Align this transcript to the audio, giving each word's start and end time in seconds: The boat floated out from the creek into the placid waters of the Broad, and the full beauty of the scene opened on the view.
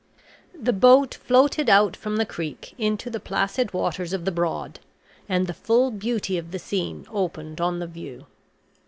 The 0.59 0.73
boat 0.73 1.13
floated 1.13 1.69
out 1.69 1.95
from 1.95 2.17
the 2.17 2.25
creek 2.25 2.73
into 2.79 3.07
the 3.11 3.19
placid 3.19 3.71
waters 3.71 4.13
of 4.13 4.25
the 4.25 4.31
Broad, 4.31 4.79
and 5.29 5.45
the 5.45 5.53
full 5.53 5.91
beauty 5.91 6.39
of 6.39 6.49
the 6.49 6.57
scene 6.57 7.05
opened 7.11 7.61
on 7.61 7.77
the 7.77 7.85
view. 7.85 8.25